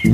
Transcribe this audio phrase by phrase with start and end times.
[0.00, 0.10] It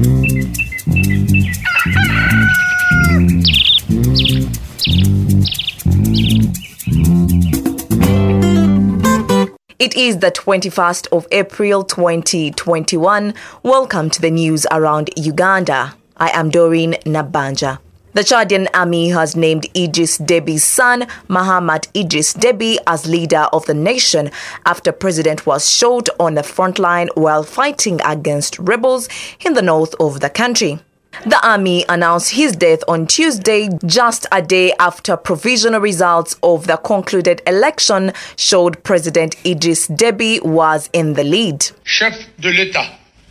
[9.95, 13.35] is the 21st of April 2021.
[13.63, 15.95] Welcome to the news around Uganda.
[16.17, 17.79] I am Doreen Nabanja.
[18.15, 23.75] The Chadian army has named Idris Deby's son, Mahamat Idris Deby, as leader of the
[23.75, 24.31] nation
[24.65, 29.09] after president was shot on the front line while fighting against rebels
[29.45, 30.79] in the north of the country.
[31.27, 36.77] The army announced his death on Tuesday, just a day after provisional results of the
[36.77, 41.67] concluded election showed President Idris Deby was in the lead.
[41.83, 42.87] Chef de l'État,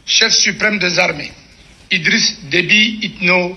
[0.06, 1.32] chef suprême des armées,
[1.90, 3.56] Idriss Déby Itno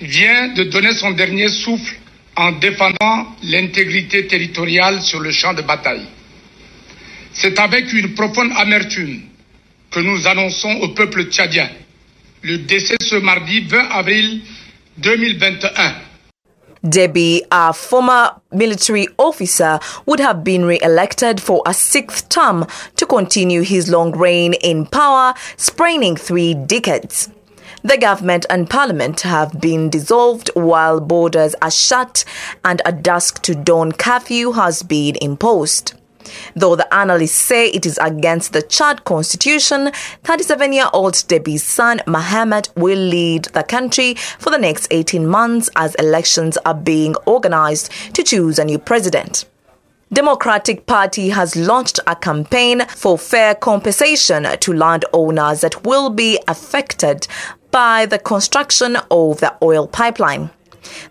[0.00, 1.96] vient de donner son dernier souffle
[2.36, 6.06] en défendant l'intégrité territoriale sur le champ de bataille.
[7.32, 9.22] C'est avec une profonde amertume
[9.90, 11.68] que nous annonçons au peuple tchadien
[12.42, 14.40] le décès ce mardi 20 avril
[14.98, 15.94] 2021
[16.84, 23.62] Deby, a former military officer, would have been re-elected for a sixth term to continue
[23.62, 27.30] his long reign in power, spanning three decades.
[27.82, 32.24] The government and parliament have been dissolved while borders are shut
[32.64, 35.94] and a dusk to dawn curfew has been imposed.
[36.56, 39.92] Though the analysts say it is against the Chad constitution,
[40.24, 45.70] 37 year old Deby's son Mohammed will lead the country for the next 18 months
[45.76, 49.44] as elections are being organized to choose a new president.
[50.10, 57.28] Democratic Party has launched a campaign for fair compensation to landowners that will be affected
[57.78, 60.50] by the construction of the oil pipeline.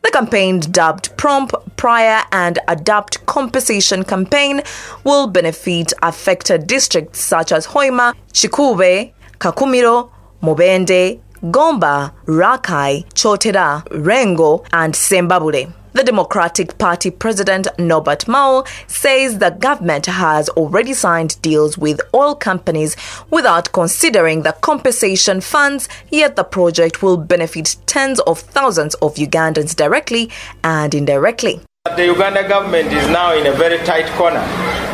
[0.04, 4.62] The campaign, dubbed Prompt, Prior and Adapt Compensation Campaign,
[5.06, 10.10] will benefit affected districts such as Hoima, Kikuube, Kakumiro,
[10.44, 15.72] Mubende, Gomba, Rakai, Kyotera, Lwengo, and Sembabule.
[15.94, 22.36] The Democratic Party president Norbert Mao says the government has already signed deals with oil
[22.36, 22.95] companies
[23.32, 29.76] without considering the compensation funds, yet the project will benefit tens of thousands of Ugandans
[29.76, 30.30] directly
[30.64, 31.61] and indirectly.
[31.95, 34.45] The Uganda government is now in a very tight corner.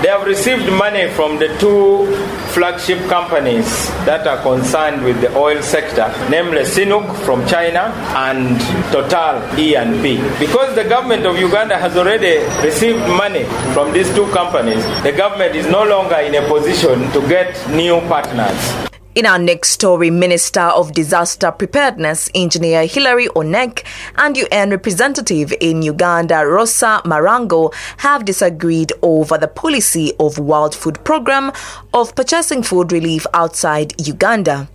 [0.03, 2.14] They have received money from the two
[2.52, 8.59] flagship companies that are concerned with the oil sector, namely CNOOC from China and
[8.91, 10.18] Total E&P.
[10.40, 15.56] Because the government of Uganda has already received money from these two companies, the government
[15.56, 18.92] is no longer in a position to get new partners.
[19.16, 23.85] In our next story, Minister of Disaster Preparedness, Engineer Hilary Onek,
[24.16, 31.03] and UN representative in Uganda, Rosa Malango, have disagreed over the policy of World Food
[31.03, 31.52] Programme
[31.94, 34.68] of purchasing food relief outside Uganda.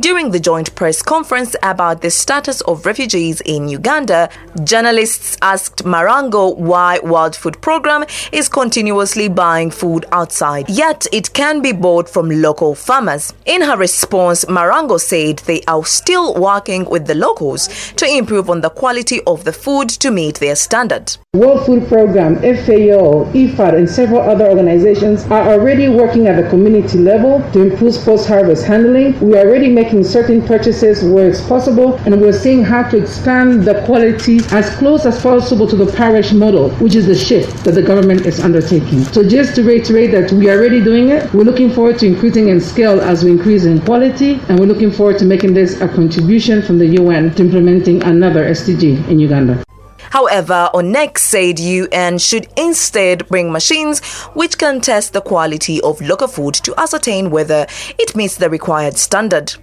[0.00, 4.28] During the joint press conference about the status of refugees in Uganda,
[4.62, 11.62] journalists asked Malango why World Food Programme is continuously buying food outside, yet it can
[11.62, 13.32] be bought from local farmers.
[13.44, 18.60] In her response, Malango said they are still working with the locals to improve on
[18.60, 21.16] the quality of the food to meet their standard.
[21.34, 26.98] World Food Programme, FAO, IFAD, and several other organizations are already working at the community
[26.98, 29.18] level to improve post-harvest handling.
[29.20, 32.98] We are already making making certain purchases where it's possible, and we're seeing how to
[32.98, 37.64] expand the quality as close as possible to the parish model, which is the shift
[37.64, 39.02] that the government is undertaking.
[39.04, 42.48] So, just to reiterate that we are already doing it, we're looking forward to increasing
[42.48, 45.88] in scale as we increase in quality, and we're looking forward to making this a
[45.88, 49.64] contribution from the UN to implementing another SDG in Uganda.
[50.10, 54.00] However, Onek said UN should instead bring machines
[54.34, 57.66] which can test the quality of local food to ascertain whether
[57.98, 59.54] it meets the required standard.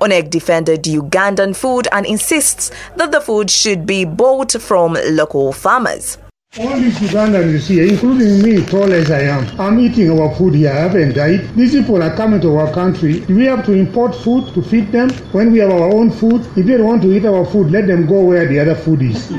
[0.00, 6.16] Onek defended Ugandan food and insists that the food should be bought from local farmers.
[6.58, 10.54] All these Ugandans you see, including me, tall as I am, I'm eating our food
[10.54, 10.70] here.
[10.70, 11.54] I haven't died.
[11.54, 13.20] These people are coming to our country.
[13.28, 16.40] We have to import food to feed them when we have our own food?
[16.56, 19.02] If they don't want to eat our food, let them go where the other food
[19.02, 19.30] is.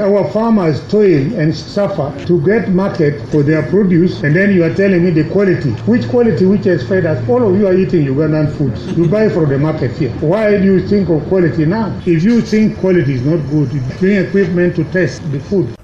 [0.00, 4.74] Our farmers toil and suffer to get market for their produce, and then you are
[4.74, 5.70] telling me the quality.
[5.84, 7.28] Which quality which has fed us?
[7.28, 8.96] All of you are eating Ugandan foods.
[8.96, 10.10] You buy from the market here.
[10.20, 11.94] Why do you think of quality now?
[12.06, 13.68] If you think quality is not good,
[13.98, 15.76] bring equipment to test the food.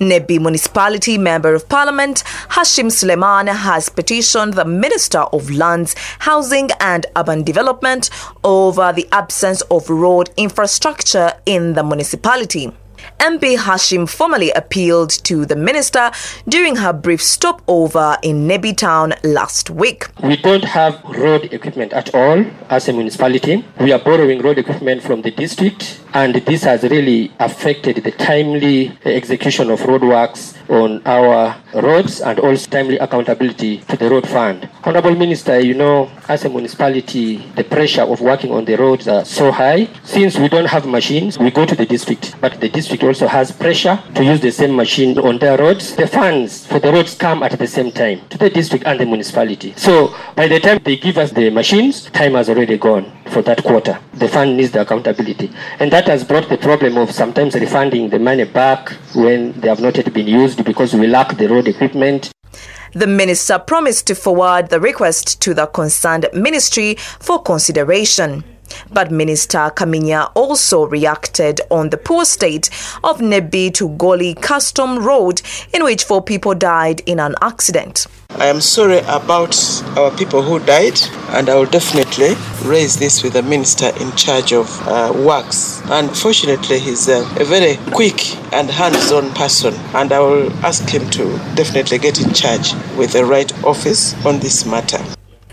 [0.00, 7.06] Nebbi Municipality Member of Parliament Hashim Suleiman has petitioned the Minister of Lands, Housing and
[7.16, 8.10] Urban Development
[8.42, 12.72] over the absence of road infrastructure in the municipality.
[13.18, 16.10] MP Hashim formally appealed to the minister
[16.48, 20.08] during her brief stopover in Nebbi town last week.
[20.22, 23.64] We don't have road equipment at all as a municipality.
[23.80, 28.96] We are borrowing road equipment from the district, and this has really affected the timely
[29.04, 34.68] execution of roadworks on our roads and also timely accountability to the road fund.
[34.84, 39.24] Honorable Minister, you know, as a municipality, the pressure of working on the roads are
[39.24, 39.88] so high.
[40.04, 43.50] Since we don't have machines, we go to the district, but the district also has
[43.52, 45.96] pressure to use the same machine on their roads.
[45.96, 49.06] The funds for the roads come at the same time to the district and the
[49.06, 49.74] municipality.
[49.76, 53.62] So by the time they give us the machines, time has already gone for that
[53.64, 53.98] quarter.
[54.14, 55.50] The fund needs the accountability.
[55.78, 59.80] And that has brought the problem of sometimes refunding the money back when they have
[59.80, 62.30] not yet been used because we lack the road equipment.
[62.92, 68.44] The minister promised to forward the request to the concerned ministry for consideration.
[68.90, 72.70] But Minister Kamya also reacted on the poor state
[73.04, 75.42] of Nebbi to Goli Custom Road,
[75.72, 78.06] in which four people died in an accident.
[78.30, 79.54] I am sorry about
[79.96, 80.98] our people who died,
[81.28, 82.34] and I will definitely
[82.64, 85.82] raise this with the minister in charge of uh, works.
[85.86, 91.08] Unfortunately, he's a, a very quick and hands on person, and I will ask him
[91.10, 91.24] to
[91.54, 95.02] definitely get in charge with the right office on this matter.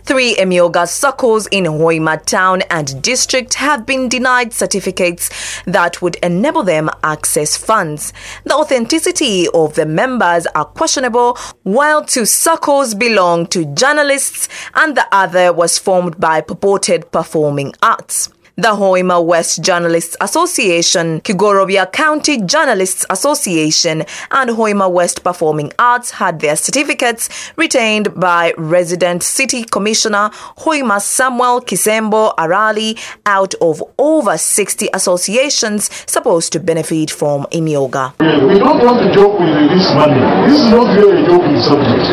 [0.09, 5.29] Three Emyoga circles in Hoima town and district have been denied certificates
[5.65, 8.11] that would enable them access funds.
[8.43, 15.07] The authenticity of the members are questionable, while two circles belong to journalists and the
[15.11, 18.29] other was formed by purported performing arts.
[18.59, 26.41] The Hoima West Journalists Association, Kigorobya County Journalists Association, and Hoima West Performing Arts had
[26.41, 34.89] their certificates retained by resident city commissioner Hoima Samuel Kisembo Arali out of over 60
[34.93, 38.11] associations supposed to benefit from Emyoga.
[38.19, 40.19] We don't want to joke with this money.
[40.51, 42.09] This is not really a joking subject.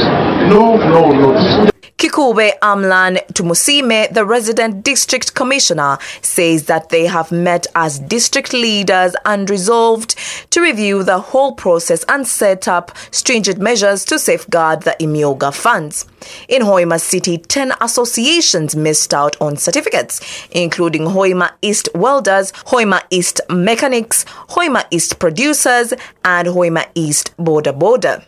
[0.48, 1.70] No, no, no.
[1.98, 9.16] Kikuube Amlan Tumusime, the resident district commissioner, says that they have met as district leaders
[9.24, 10.14] and resolved
[10.50, 16.04] to review the whole process and set up stringent measures to safeguard the Emyoga funds.
[16.50, 20.20] In Hoima City, 10 associations missed out on certificates,
[20.50, 25.94] including Hoima East Welders, Hoima East Mechanics, Hoima East Producers,
[26.26, 28.22] and Hoima East Border Border.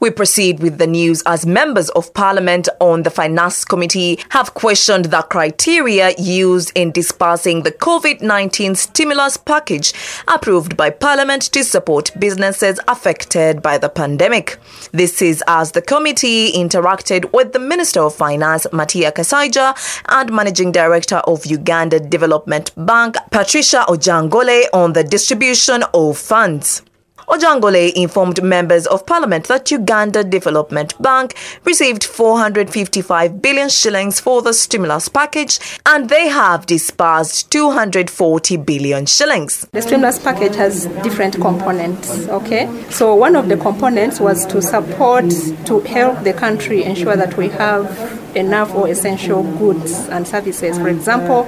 [0.00, 5.06] We proceed with the news as members of parliament on the finance committee have questioned
[5.06, 9.92] the criteria used in dispersing the COVID-19 stimulus package
[10.28, 14.58] approved by parliament to support businesses affected by the pandemic.
[14.92, 19.74] This is as the committee interacted with the Minister of Finance, Matia Kasaija,
[20.08, 26.82] and Managing Director of Uganda Development Bank, Patricia Ojangole, on the distribution of funds.
[27.32, 31.34] Ojangole informed members of parliament that Uganda Development Bank
[31.64, 39.66] received 455 billion shillings for the stimulus package and they have disbursed 240 billion shillings.
[39.72, 42.68] The stimulus package has different components, okay?
[42.90, 45.24] So one of the components was to support
[45.64, 50.78] to help the country ensure that we have enough or essential goods and services.
[50.78, 51.44] For example,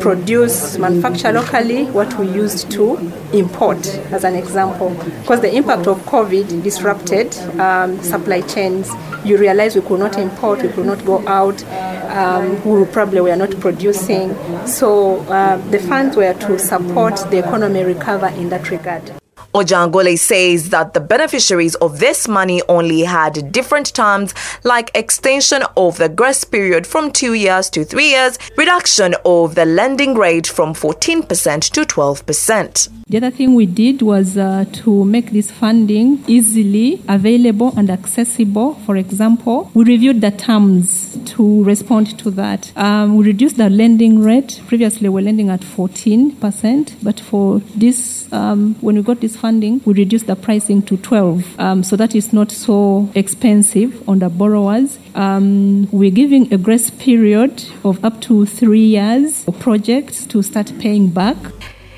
[0.00, 2.96] produce, manufacture locally what we used to
[3.32, 4.90] import, as an example.
[5.22, 8.90] Because the impact of COVID disrupted um, supply chains.
[9.24, 11.62] You realize we could not import, we could not go out,
[12.10, 14.34] um, we probably were not producing.
[14.66, 19.12] So uh, the funds were to support the economy recover in that regard.
[19.58, 25.98] Ojangole says that the beneficiaries of this money only had different terms like extension of
[25.98, 30.74] the grace period from two years to three years, reduction of the lending rate from
[30.74, 32.88] 14% to 12%.
[33.10, 38.74] The other thing we did was uh, to make this funding easily available and accessible.
[38.84, 42.70] For example, we reviewed the terms to respond to that.
[42.76, 44.60] Um, we reduced the lending rate.
[44.66, 49.80] Previously, we were lending at 14%, but for this, um, when we got this funding,
[49.86, 54.28] we reduced the pricing to 12, um, so that is not so expensive on the
[54.28, 54.98] borrowers.
[55.14, 60.74] Um, we're giving a grace period of up to three years for projects to start
[60.78, 61.38] paying back.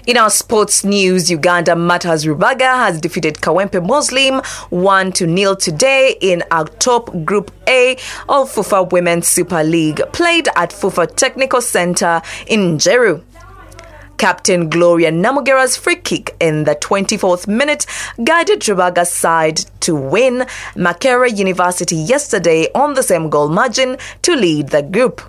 [0.07, 4.41] In our sports news, Uganda Martyrs Rubaga has defeated Kawempe Muslim
[4.71, 7.93] 1 to nil today in our top Group A
[8.27, 13.23] of FUFA Women's Super League, played at FUFA Technical Center in Njeru.
[14.17, 17.85] Captain Gloria Namugera's free kick in the 24th minute
[18.25, 24.69] guided Rubaga's side to win Makerere University yesterday on the same goal margin to lead
[24.69, 25.21] the group.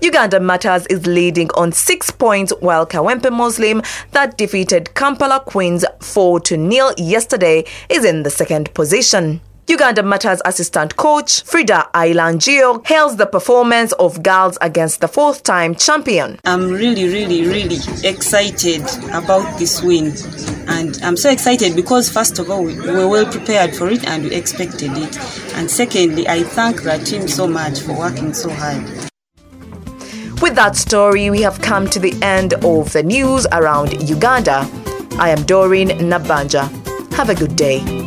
[0.00, 6.38] Uganda Martyrs is leading on six points while Kawempe Muslim, that defeated Kampala Queens 4
[6.40, 9.40] to nil yesterday, is in the second position.
[9.66, 15.74] Uganda Martyrs assistant coach Frida Ailangio hails the performance of girls against the fourth time
[15.74, 16.38] champion.
[16.44, 20.14] I'm really, really, really excited about this win.
[20.68, 24.24] And I'm so excited because, first of all, we were well prepared for it and
[24.24, 25.18] we expected it.
[25.54, 29.08] And secondly, I thank the team so much for working so hard.
[30.40, 34.68] With that story, we have come to the end of the news around Uganda.
[35.18, 36.70] I am Doreen Nabanja.
[37.14, 37.97] Have a good day.